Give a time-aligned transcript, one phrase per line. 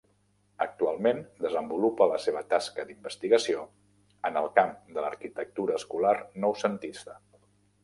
[0.65, 3.67] Actualment desenvolupa la seva tasca d'investigació
[4.31, 7.23] en el camp de l'arquitectura escolar noucentista.